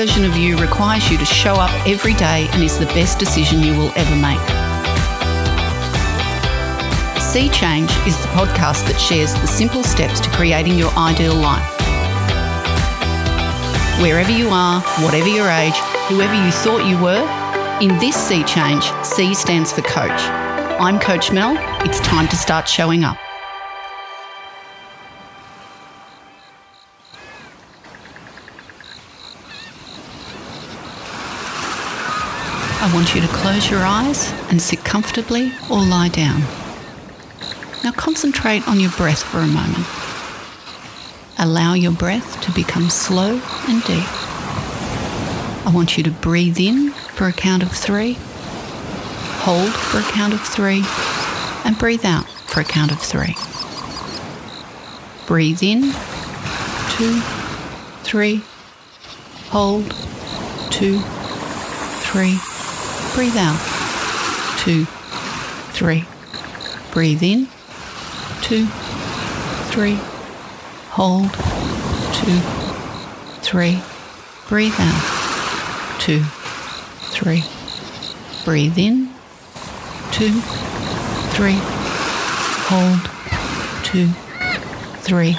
Version 0.00 0.24
of 0.24 0.34
you 0.34 0.56
requires 0.56 1.10
you 1.10 1.18
to 1.18 1.26
show 1.26 1.56
up 1.56 1.70
every 1.86 2.14
day 2.14 2.48
and 2.52 2.62
is 2.62 2.78
the 2.78 2.86
best 2.86 3.18
decision 3.18 3.60
you 3.60 3.76
will 3.76 3.92
ever 3.96 4.16
make. 4.16 4.40
Sea 7.20 7.50
Change 7.50 7.90
is 8.06 8.16
the 8.16 8.28
podcast 8.28 8.88
that 8.88 8.96
shares 8.98 9.34
the 9.34 9.46
simple 9.46 9.82
steps 9.82 10.18
to 10.20 10.30
creating 10.30 10.78
your 10.78 10.90
ideal 10.92 11.34
life. 11.34 11.68
Wherever 14.00 14.32
you 14.32 14.48
are, 14.48 14.80
whatever 15.04 15.28
your 15.28 15.50
age, 15.50 15.76
whoever 16.08 16.32
you 16.32 16.50
thought 16.50 16.86
you 16.88 16.96
were, 16.96 17.20
in 17.82 17.98
this 17.98 18.16
Sea 18.16 18.42
Change, 18.44 18.90
C 19.04 19.34
stands 19.34 19.70
for 19.70 19.82
coach. 19.82 20.22
I'm 20.80 20.98
Coach 20.98 21.30
Mel. 21.30 21.56
It's 21.84 22.00
time 22.00 22.26
to 22.28 22.36
start 22.36 22.66
showing 22.66 23.04
up. 23.04 23.18
I 32.90 32.92
want 32.92 33.14
you 33.14 33.20
to 33.20 33.28
close 33.28 33.70
your 33.70 33.84
eyes 33.84 34.32
and 34.50 34.60
sit 34.60 34.84
comfortably 34.84 35.52
or 35.70 35.78
lie 35.80 36.08
down. 36.08 36.40
Now 37.84 37.92
concentrate 37.92 38.66
on 38.66 38.80
your 38.80 38.90
breath 38.90 39.22
for 39.22 39.38
a 39.38 39.46
moment. 39.46 39.86
Allow 41.38 41.74
your 41.74 41.92
breath 41.92 42.40
to 42.40 42.50
become 42.50 42.90
slow 42.90 43.40
and 43.68 43.84
deep. 43.84 44.08
I 45.64 45.70
want 45.72 45.96
you 45.96 46.02
to 46.02 46.10
breathe 46.10 46.58
in 46.58 46.90
for 46.90 47.28
a 47.28 47.32
count 47.32 47.62
of 47.62 47.70
three, 47.70 48.14
hold 49.44 49.72
for 49.72 49.98
a 49.98 50.10
count 50.10 50.34
of 50.34 50.40
three, 50.40 50.82
and 51.64 51.78
breathe 51.78 52.04
out 52.04 52.28
for 52.28 52.58
a 52.58 52.64
count 52.64 52.90
of 52.90 53.00
three. 53.00 53.36
Breathe 55.28 55.62
in, 55.62 55.92
two, 56.96 57.20
three, 58.02 58.42
hold, 59.50 59.94
two, 60.72 60.98
three 62.00 62.40
Breathe 63.20 63.36
out. 63.36 63.60
Two, 64.60 64.86
three. 65.74 66.06
Breathe 66.90 67.22
in. 67.22 67.48
Two, 68.40 68.64
three. 69.68 69.98
Hold. 70.92 71.30
Two, 72.14 72.40
three. 73.42 73.82
Breathe 74.48 74.72
out. 74.78 76.00
Two, 76.00 76.22
three. 77.10 77.44
Breathe 78.46 78.78
in. 78.78 79.10
Two, 80.12 80.40
three. 81.36 81.58
Hold. 82.70 83.10
Two, 83.84 84.08
three. 85.02 85.36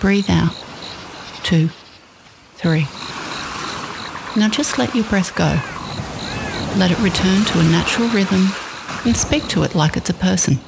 Breathe 0.00 0.28
out. 0.30 0.52
Two, 1.44 1.68
three. 2.56 2.88
Now 4.36 4.48
just 4.48 4.78
let 4.78 4.96
your 4.96 5.04
breath 5.04 5.36
go. 5.36 5.73
Let 6.76 6.90
it 6.90 6.98
return 6.98 7.44
to 7.44 7.60
a 7.60 7.64
natural 7.64 8.08
rhythm 8.08 8.48
and 9.04 9.16
speak 9.16 9.46
to 9.48 9.62
it 9.62 9.74
like 9.74 9.96
it's 9.96 10.10
a 10.10 10.14
person, 10.14 10.58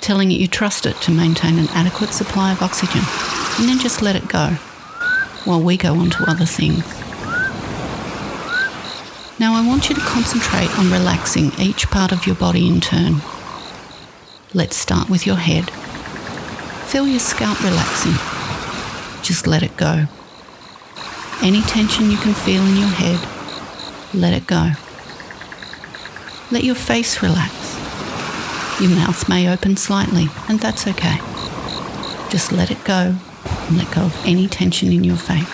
telling 0.00 0.32
it 0.32 0.40
you 0.40 0.48
trust 0.48 0.86
it 0.86 0.96
to 1.02 1.10
maintain 1.10 1.58
an 1.58 1.68
adequate 1.70 2.10
supply 2.10 2.52
of 2.52 2.62
oxygen, 2.62 3.02
and 3.58 3.68
then 3.68 3.78
just 3.78 4.00
let 4.00 4.16
it 4.16 4.28
go 4.28 4.56
while 5.44 5.60
we 5.60 5.76
go 5.76 5.94
on 5.94 6.08
to 6.08 6.24
other 6.30 6.46
things. 6.46 6.84
Now, 9.38 9.54
I 9.54 9.66
want 9.66 9.88
you 9.88 9.94
to 9.94 10.00
concentrate 10.00 10.70
on 10.78 10.90
relaxing 10.90 11.50
each 11.58 11.90
part 11.90 12.12
of 12.12 12.26
your 12.26 12.36
body 12.36 12.66
in 12.66 12.80
turn. 12.80 13.20
Let's 14.54 14.76
start 14.76 15.10
with 15.10 15.26
your 15.26 15.36
head. 15.36 15.70
Feel 16.88 17.06
your 17.06 17.18
scalp 17.18 17.62
relaxing. 17.62 18.14
Just 19.22 19.46
let 19.46 19.62
it 19.62 19.76
go. 19.76 20.06
Any 21.42 21.60
tension 21.62 22.10
you 22.10 22.16
can 22.16 22.34
feel 22.34 22.62
in 22.62 22.76
your 22.76 22.88
head, 22.88 23.20
let 24.14 24.32
it 24.32 24.46
go. 24.46 24.72
Let 26.52 26.64
your 26.64 26.74
face 26.74 27.22
relax. 27.22 27.50
Your 28.78 28.90
mouth 28.90 29.26
may 29.26 29.50
open 29.50 29.78
slightly, 29.78 30.28
and 30.50 30.60
that's 30.60 30.86
okay. 30.86 31.16
Just 32.28 32.52
let 32.52 32.70
it 32.70 32.84
go 32.84 33.16
and 33.46 33.78
let 33.78 33.90
go 33.90 34.02
of 34.02 34.26
any 34.26 34.48
tension 34.48 34.92
in 34.92 35.02
your 35.02 35.16
face. 35.16 35.48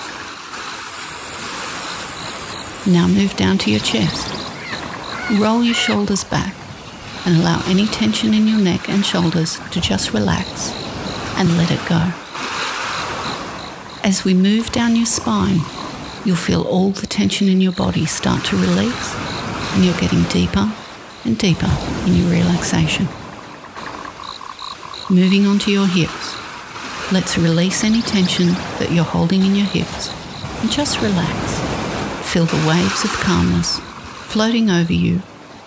Now 2.84 3.06
move 3.06 3.36
down 3.36 3.58
to 3.58 3.70
your 3.70 3.78
chest. 3.78 4.26
Roll 5.40 5.62
your 5.62 5.72
shoulders 5.72 6.24
back 6.24 6.52
and 7.24 7.36
allow 7.36 7.62
any 7.66 7.86
tension 7.86 8.34
in 8.34 8.48
your 8.48 8.58
neck 8.58 8.88
and 8.88 9.06
shoulders 9.06 9.60
to 9.70 9.80
just 9.80 10.12
relax 10.12 10.72
and 11.36 11.56
let 11.56 11.70
it 11.70 11.88
go. 11.88 12.12
As 14.02 14.24
we 14.24 14.34
move 14.34 14.72
down 14.72 14.96
your 14.96 15.06
spine, 15.06 15.60
you'll 16.24 16.34
feel 16.34 16.62
all 16.62 16.90
the 16.90 17.06
tension 17.06 17.48
in 17.48 17.60
your 17.60 17.70
body 17.70 18.04
start 18.04 18.44
to 18.46 18.56
release 18.56 19.14
and 19.74 19.84
you're 19.84 19.96
getting 20.00 20.24
deeper 20.24 20.68
and 21.24 21.38
deeper 21.38 21.70
in 22.06 22.14
your 22.14 22.30
relaxation. 22.30 23.08
Moving 25.10 25.46
on 25.46 25.58
to 25.60 25.72
your 25.72 25.86
hips. 25.86 26.36
Let's 27.12 27.38
release 27.38 27.84
any 27.84 28.02
tension 28.02 28.48
that 28.78 28.92
you're 28.92 29.04
holding 29.04 29.44
in 29.44 29.54
your 29.54 29.66
hips 29.66 30.12
and 30.60 30.70
just 30.70 31.00
relax. 31.00 31.32
Feel 32.30 32.44
the 32.44 32.68
waves 32.68 33.04
of 33.04 33.10
calmness 33.12 33.78
floating 34.28 34.68
over 34.70 34.92
you 34.92 35.22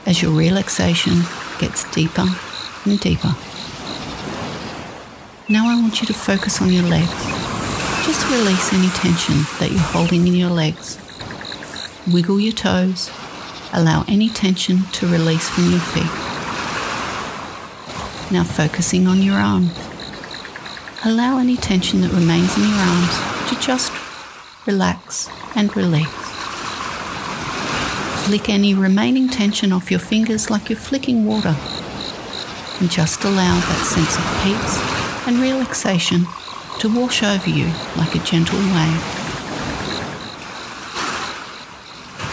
as 0.06 0.22
your 0.22 0.31
relaxation 0.31 1.22
gets 1.59 1.89
deeper 1.91 2.25
and 2.85 3.00
deeper. 3.00 3.35
Now 5.50 5.68
I 5.69 5.81
want 5.81 6.00
you 6.01 6.07
to 6.07 6.13
focus 6.13 6.62
on 6.62 6.72
your 6.72 6.83
legs. 6.83 7.09
Just 8.06 8.29
release 8.29 8.73
any 8.73 8.89
tension 8.89 9.35
that 9.59 9.72
you're 9.72 9.79
holding 9.79 10.28
in 10.28 10.35
your 10.35 10.51
legs. 10.51 10.97
Wiggle 12.12 12.39
your 12.39 12.53
toes 12.53 13.09
Allow 13.73 14.03
any 14.07 14.29
tension 14.29 14.83
to 14.93 15.07
release 15.07 15.47
from 15.47 15.71
your 15.71 15.79
feet. 15.79 16.11
Now 18.31 18.43
focusing 18.43 19.07
on 19.07 19.21
your 19.21 19.35
arms. 19.35 19.71
Allow 21.05 21.37
any 21.39 21.55
tension 21.55 22.01
that 22.01 22.11
remains 22.11 22.55
in 22.57 22.63
your 22.63 22.77
arms 22.77 23.49
to 23.49 23.59
just 23.59 23.91
relax 24.67 25.29
and 25.55 25.75
release. 25.75 26.07
Flick 28.25 28.49
any 28.49 28.73
remaining 28.73 29.27
tension 29.29 29.71
off 29.71 29.89
your 29.89 29.99
fingers 29.99 30.49
like 30.49 30.69
you're 30.69 30.77
flicking 30.77 31.25
water. 31.25 31.55
And 32.79 32.91
just 32.91 33.23
allow 33.23 33.59
that 33.59 33.85
sense 33.85 34.17
of 34.17 34.25
peace 34.43 35.27
and 35.27 35.39
relaxation 35.39 36.25
to 36.79 36.89
wash 36.89 37.23
over 37.23 37.49
you 37.49 37.65
like 37.95 38.15
a 38.15 38.19
gentle 38.19 38.59
wave. 38.59 39.20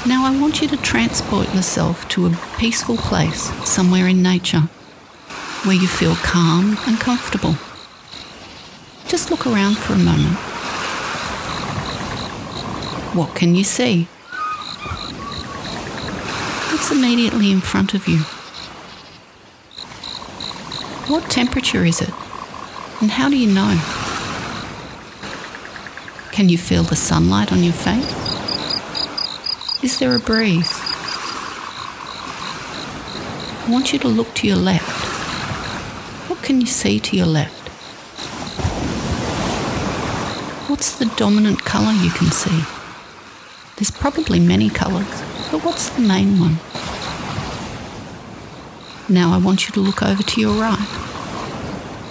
Now 0.09 0.25
I 0.25 0.41
want 0.41 0.63
you 0.63 0.69
to 0.69 0.77
transport 0.79 1.55
yourself 1.55 2.09
to 2.09 2.29
a 2.29 2.39
peaceful 2.57 2.97
place 2.97 3.53
somewhere 3.69 4.09
in 4.09 4.23
nature 4.23 4.63
where 5.65 5.77
you 5.77 5.87
feel 5.87 6.15
calm 6.15 6.79
and 6.87 6.99
comfortable. 6.99 7.57
Just 9.07 9.31
look 9.31 9.47
around 9.47 9.77
for 9.77 9.93
a 9.93 9.99
moment. 9.99 10.39
What 13.15 13.35
can 13.35 13.55
you 13.55 13.65
see? 13.65 14.05
What's 16.73 16.91
immediately 16.91 17.53
in 17.53 17.61
front 17.61 17.93
of 17.93 18.09
you? 18.09 18.21
What 21.13 21.31
temperature 21.31 21.85
is 21.85 22.01
it? 22.01 22.15
And 23.03 23.11
how 23.11 23.29
do 23.29 23.37
you 23.37 23.53
know? 23.53 23.79
Can 26.33 26.49
you 26.49 26.57
feel 26.57 26.83
the 26.83 26.97
sunlight 26.97 27.53
on 27.53 27.63
your 27.63 27.75
face? 27.75 28.28
Is 29.81 30.01
there 30.01 30.17
a 30.17 30.19
breeze? 30.19 30.73
I 33.63 33.69
want 33.71 33.93
you 33.93 34.01
to 34.01 34.09
look 34.09 34.35
to 34.35 34.49
your 34.49 34.57
left. 34.57 35.05
What 36.29 36.43
can 36.43 36.61
you 36.61 36.67
see 36.67 36.99
to 36.99 37.17
your 37.17 37.27
left? 37.27 37.69
What's 40.69 40.99
the 40.99 41.05
dominant 41.17 41.65
colour 41.65 41.93
you 41.93 42.11
can 42.11 42.27
see? 42.27 42.65
There's 43.77 43.93
probably 43.93 44.41
many 44.41 44.69
colours, 44.69 45.23
but 45.53 45.65
what's 45.65 45.89
the 45.91 46.03
main 46.03 46.41
one? 46.41 46.59
Now 49.09 49.33
I 49.33 49.39
want 49.39 49.69
you 49.69 49.73
to 49.75 49.81
look 49.81 50.03
over 50.03 50.25
to 50.25 50.41
your 50.41 50.61
right. 50.61 50.89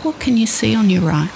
What 0.04 0.22
can 0.22 0.38
you 0.38 0.48
see 0.48 0.74
on 0.74 0.90
your 0.90 1.02
right? 1.02 1.32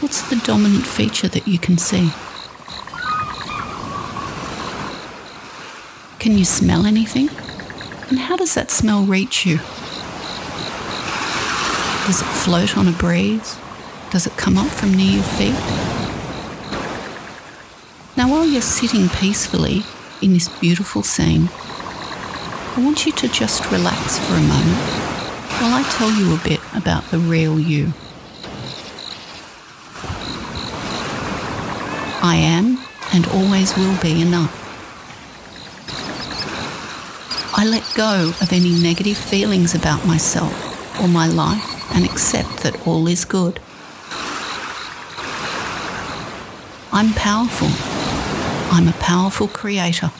What's 0.00 0.22
the 0.30 0.36
dominant 0.36 0.86
feature 0.86 1.28
that 1.28 1.46
you 1.46 1.58
can 1.58 1.76
see? 1.76 2.10
Can 6.26 6.36
you 6.36 6.44
smell 6.44 6.86
anything? 6.86 7.28
And 8.08 8.18
how 8.18 8.34
does 8.34 8.54
that 8.56 8.72
smell 8.72 9.04
reach 9.04 9.46
you? 9.46 9.58
Does 12.04 12.20
it 12.20 12.26
float 12.42 12.76
on 12.76 12.88
a 12.88 12.90
breeze? 12.90 13.56
Does 14.10 14.26
it 14.26 14.36
come 14.36 14.58
up 14.58 14.66
from 14.66 14.92
near 14.92 15.12
your 15.12 15.22
feet? 15.22 15.54
Now, 18.16 18.28
while 18.28 18.44
you're 18.44 18.60
sitting 18.60 19.08
peacefully 19.08 19.84
in 20.20 20.32
this 20.32 20.48
beautiful 20.48 21.04
scene, 21.04 21.48
I 21.48 22.82
want 22.84 23.06
you 23.06 23.12
to 23.12 23.28
just 23.28 23.70
relax 23.70 24.18
for 24.18 24.34
a 24.34 24.40
moment 24.40 24.80
while 25.60 25.74
I 25.74 25.88
tell 25.92 26.10
you 26.10 26.34
a 26.34 26.40
bit 26.42 26.60
about 26.74 27.04
the 27.12 27.20
real 27.20 27.60
you. 27.60 27.92
I 32.20 32.34
am 32.34 32.78
and 33.12 33.28
always 33.28 33.76
will 33.76 33.96
be 34.02 34.20
enough. 34.20 34.65
I 37.58 37.64
let 37.64 37.90
go 37.94 38.34
of 38.42 38.52
any 38.52 38.70
negative 38.82 39.16
feelings 39.16 39.74
about 39.74 40.06
myself 40.06 40.52
or 41.00 41.08
my 41.08 41.26
life 41.26 41.90
and 41.96 42.04
accept 42.04 42.62
that 42.62 42.86
all 42.86 43.06
is 43.06 43.24
good. 43.24 43.60
I'm 46.92 47.14
powerful. 47.14 47.68
I'm 48.76 48.88
a 48.88 48.92
powerful 49.00 49.48
creator. 49.48 50.10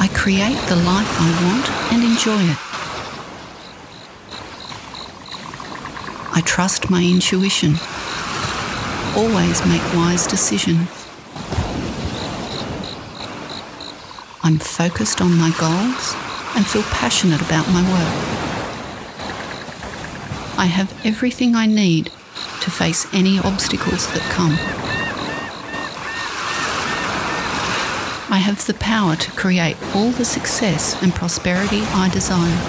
I 0.00 0.08
create 0.14 0.56
the 0.70 0.76
life 0.76 1.12
I 1.20 1.28
want 1.44 1.92
and 1.92 2.02
enjoy 2.02 2.40
it. 2.50 2.58
I 6.34 6.40
trust 6.46 6.88
my 6.88 7.04
intuition. 7.04 7.74
Always 9.14 9.66
make 9.66 9.82
wise 9.92 10.26
decisions. 10.26 11.03
I'm 14.46 14.58
focused 14.58 15.22
on 15.22 15.38
my 15.38 15.48
goals 15.58 16.14
and 16.54 16.66
feel 16.66 16.82
passionate 16.92 17.40
about 17.40 17.66
my 17.68 17.80
work. 17.80 18.14
I 20.58 20.66
have 20.66 20.92
everything 21.02 21.56
I 21.56 21.64
need 21.64 22.12
to 22.60 22.70
face 22.70 23.06
any 23.14 23.38
obstacles 23.38 24.06
that 24.12 24.20
come. 24.30 24.52
I 28.30 28.36
have 28.36 28.66
the 28.66 28.74
power 28.74 29.16
to 29.16 29.30
create 29.30 29.78
all 29.94 30.10
the 30.10 30.26
success 30.26 31.02
and 31.02 31.14
prosperity 31.14 31.80
I 31.94 32.10
desire. 32.10 32.60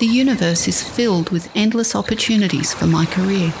The 0.00 0.06
universe 0.06 0.68
is 0.68 0.82
filled 0.82 1.30
with 1.30 1.48
endless 1.54 1.96
opportunities 1.96 2.74
for 2.74 2.86
my 2.86 3.06
career. 3.06 3.54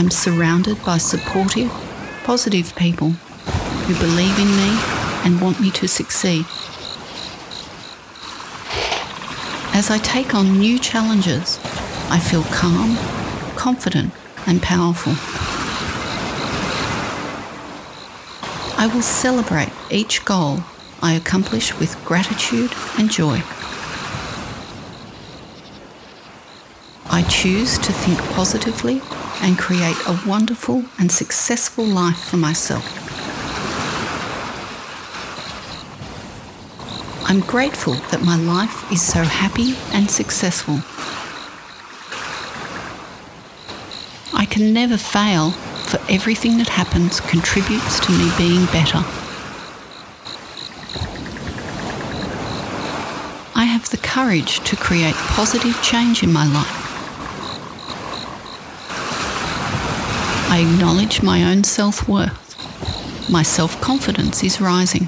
I'm 0.00 0.10
surrounded 0.10 0.82
by 0.82 0.96
supportive, 0.96 1.70
positive 2.24 2.74
people 2.74 3.10
who 3.10 3.94
believe 3.98 4.38
in 4.38 4.48
me 4.48 4.80
and 5.26 5.42
want 5.42 5.60
me 5.60 5.70
to 5.72 5.86
succeed. 5.86 6.46
As 9.76 9.90
I 9.90 9.98
take 10.02 10.34
on 10.34 10.58
new 10.58 10.78
challenges, 10.78 11.60
I 12.08 12.18
feel 12.18 12.44
calm, 12.44 12.96
confident, 13.56 14.14
and 14.46 14.62
powerful. 14.62 15.12
I 18.78 18.90
will 18.94 19.02
celebrate 19.02 19.68
each 19.90 20.24
goal 20.24 20.60
I 21.02 21.12
accomplish 21.12 21.78
with 21.78 22.02
gratitude 22.06 22.72
and 22.98 23.10
joy. 23.10 23.42
I 27.10 27.22
choose 27.28 27.76
to 27.76 27.92
think 27.92 28.18
positively 28.30 29.02
and 29.42 29.58
create 29.58 29.96
a 30.06 30.20
wonderful 30.26 30.84
and 30.98 31.10
successful 31.10 31.84
life 31.84 32.18
for 32.24 32.36
myself. 32.36 32.84
I'm 37.28 37.40
grateful 37.40 37.94
that 38.10 38.22
my 38.22 38.36
life 38.36 38.90
is 38.90 39.00
so 39.00 39.22
happy 39.22 39.74
and 39.92 40.10
successful. 40.10 40.80
I 44.36 44.46
can 44.46 44.72
never 44.72 44.96
fail, 44.96 45.52
for 45.90 46.00
everything 46.10 46.58
that 46.58 46.68
happens 46.68 47.20
contributes 47.20 48.00
to 48.00 48.12
me 48.12 48.30
being 48.36 48.66
better. 48.66 48.98
I 53.54 53.64
have 53.64 53.88
the 53.90 53.98
courage 53.98 54.60
to 54.60 54.76
create 54.76 55.14
positive 55.14 55.80
change 55.82 56.22
in 56.22 56.32
my 56.32 56.46
life. 56.52 56.89
I 60.52 60.58
acknowledge 60.62 61.22
my 61.22 61.44
own 61.44 61.62
self 61.62 62.08
worth. 62.08 63.30
My 63.30 63.44
self 63.44 63.80
confidence 63.80 64.42
is 64.42 64.60
rising. 64.60 65.06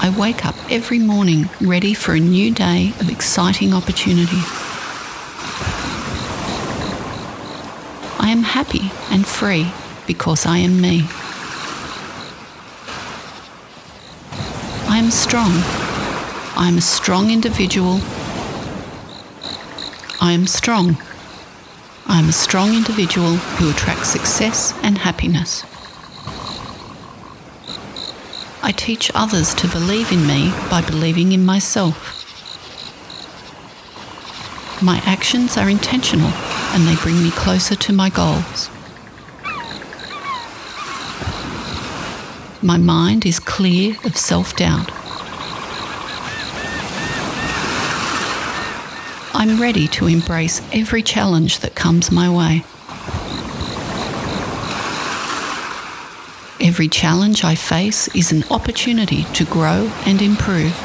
I 0.00 0.14
wake 0.16 0.46
up 0.46 0.54
every 0.70 1.00
morning 1.00 1.50
ready 1.60 1.94
for 1.94 2.12
a 2.12 2.20
new 2.20 2.52
day 2.52 2.92
of 3.00 3.10
exciting 3.10 3.74
opportunity. 3.74 4.38
I 8.20 8.30
am 8.30 8.44
happy 8.44 8.92
and 9.10 9.26
free 9.26 9.72
because 10.06 10.46
I 10.46 10.58
am 10.58 10.80
me. 10.80 11.08
I 14.88 14.98
am 14.98 15.10
strong. 15.10 15.50
I 16.56 16.68
am 16.68 16.78
a 16.78 16.80
strong 16.80 17.32
individual. 17.32 17.98
I 20.20 20.30
am 20.30 20.46
strong. 20.46 20.98
I 22.12 22.18
am 22.18 22.28
a 22.28 22.32
strong 22.34 22.74
individual 22.74 23.36
who 23.56 23.70
attracts 23.70 24.10
success 24.10 24.74
and 24.82 24.98
happiness. 24.98 25.64
I 28.62 28.70
teach 28.76 29.10
others 29.14 29.54
to 29.54 29.66
believe 29.66 30.12
in 30.12 30.26
me 30.26 30.50
by 30.68 30.82
believing 30.82 31.32
in 31.32 31.42
myself. 31.46 32.18
My 34.82 35.00
actions 35.06 35.56
are 35.56 35.70
intentional 35.70 36.28
and 36.74 36.86
they 36.86 36.96
bring 36.96 37.22
me 37.22 37.30
closer 37.30 37.76
to 37.76 37.94
my 37.94 38.10
goals. 38.10 38.68
My 42.60 42.76
mind 42.76 43.24
is 43.24 43.40
clear 43.40 43.96
of 44.04 44.18
self 44.18 44.54
doubt. 44.54 45.01
I'm 49.42 49.60
ready 49.60 49.88
to 49.88 50.06
embrace 50.06 50.62
every 50.72 51.02
challenge 51.02 51.58
that 51.58 51.74
comes 51.74 52.12
my 52.12 52.30
way. 52.30 52.62
Every 56.64 56.86
challenge 56.86 57.42
I 57.42 57.56
face 57.56 58.06
is 58.14 58.30
an 58.30 58.44
opportunity 58.52 59.24
to 59.34 59.44
grow 59.44 59.90
and 60.06 60.22
improve. 60.22 60.78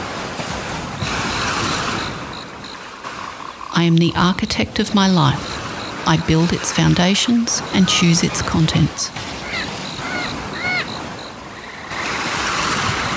I 3.75 3.83
am 3.83 3.97
the 3.97 4.11
architect 4.15 4.79
of 4.79 4.95
my 4.95 5.07
life. 5.07 6.07
I 6.07 6.17
build 6.25 6.51
its 6.51 6.71
foundations 6.71 7.61
and 7.75 7.87
choose 7.87 8.23
its 8.23 8.41
contents. 8.41 9.11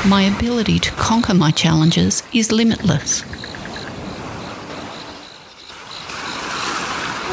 My 0.06 0.24
ability 0.36 0.80
to 0.80 0.90
conquer 0.96 1.32
my 1.32 1.50
challenges 1.50 2.24
is 2.34 2.52
limitless. 2.52 3.24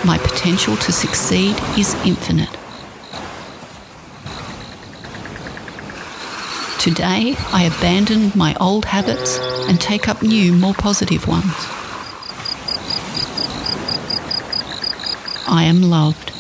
My 0.08 0.18
potential 0.18 0.78
to 0.78 0.94
succeed 0.94 1.58
is 1.78 1.94
infinite. 2.06 2.48
Today, 6.80 7.36
I 7.52 7.70
abandon 7.78 8.32
my 8.34 8.56
old 8.58 8.86
habits 8.86 9.38
and 9.68 9.82
take 9.82 10.08
up 10.08 10.24
new, 10.24 10.54
more 10.54 10.74
positive 10.74 11.28
ones. 11.28 11.52
I 15.46 15.64
am 15.66 15.82
loved. 15.82 16.32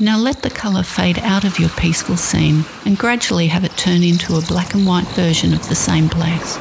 Now 0.00 0.18
let 0.18 0.42
the 0.42 0.50
colour 0.50 0.82
fade 0.82 1.20
out 1.20 1.44
of 1.44 1.60
your 1.60 1.68
peaceful 1.68 2.16
scene 2.16 2.64
and 2.84 2.98
gradually 2.98 3.46
have 3.46 3.62
it 3.62 3.76
turn 3.76 4.02
into 4.02 4.34
a 4.34 4.40
black 4.40 4.74
and 4.74 4.84
white 4.84 5.06
version 5.14 5.54
of 5.54 5.68
the 5.68 5.76
same 5.76 6.08
place. 6.08 6.58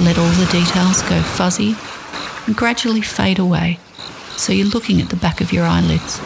Let 0.00 0.18
all 0.18 0.30
the 0.30 0.48
details 0.50 1.02
go 1.02 1.20
fuzzy 1.22 1.76
and 2.46 2.56
gradually 2.56 3.02
fade 3.02 3.38
away 3.38 3.78
so 4.36 4.52
you're 4.52 4.66
looking 4.66 5.00
at 5.00 5.10
the 5.10 5.16
back 5.16 5.42
of 5.42 5.52
your 5.52 5.64
eyelids. 5.64 6.18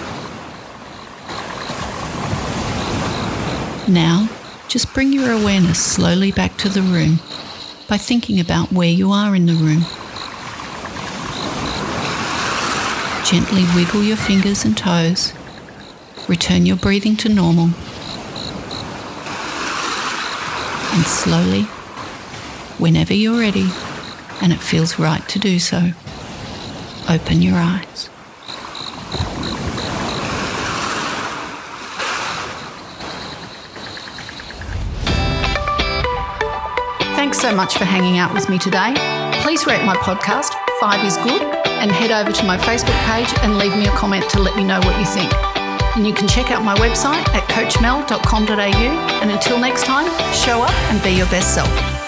Now, 3.89 4.29
just 4.69 4.95
bring 4.95 5.13
your 5.13 5.33
awareness 5.33 5.85
slowly 5.85 6.31
back 6.31 6.57
to 6.59 6.69
the 6.69 6.83
room 6.83 7.17
by 7.89 7.99
thinking 7.99 8.39
about 8.39 8.73
where 8.73 8.89
you 8.89 9.11
are 9.11 9.35
in 9.35 9.47
the 9.47 9.55
room. 9.55 9.85
Gently 13.25 13.65
wiggle 13.75 14.05
your 14.05 14.17
fingers 14.17 14.65
and 14.65 14.79
toes. 14.79 15.33
Return 16.29 16.65
your 16.65 16.77
breathing 16.77 17.17
to 17.17 17.29
normal. 17.29 17.71
And 20.95 21.05
slowly, 21.07 21.67
whenever 22.79 23.15
you're 23.15 23.39
ready 23.39 23.69
and 24.43 24.53
it 24.53 24.61
feels 24.61 24.99
right 24.99 25.27
to 25.29 25.39
do 25.39 25.59
so, 25.59 25.93
open 27.09 27.43
your 27.43 27.57
eyes. 27.57 28.11
Thanks 37.17 37.39
so 37.39 37.55
much 37.55 37.77
for 37.77 37.85
hanging 37.85 38.19
out 38.19 38.35
with 38.35 38.49
me 38.49 38.59
today. 38.59 38.95
Please 39.43 39.67
rate 39.67 39.85
my 39.85 39.97
podcast, 39.97 40.53
Five 40.79 41.05
is 41.05 41.17
Good, 41.19 41.43
and 41.67 41.91
head 41.91 42.11
over 42.11 42.33
to 42.33 42.45
my 42.45 42.57
Facebook 42.59 42.99
page 43.07 43.33
and 43.43 43.59
leave 43.59 43.77
me 43.77 43.87
a 43.87 43.93
comment 43.93 44.29
to 44.31 44.41
let 44.41 44.57
me 44.57 44.65
know 44.65 44.79
what 44.81 44.99
you 44.99 45.07
think. 45.07 45.33
And 45.97 46.07
you 46.07 46.13
can 46.13 46.27
check 46.27 46.51
out 46.51 46.65
my 46.65 46.75
website 46.77 47.25
at 47.35 47.49
coachmel.com.au. 47.49 49.21
And 49.23 49.31
until 49.31 49.59
next 49.59 49.85
time, 49.85 50.07
show 50.33 50.61
up 50.63 50.75
and 50.91 51.03
be 51.03 51.11
your 51.11 51.27
best 51.27 51.55
self. 51.55 52.04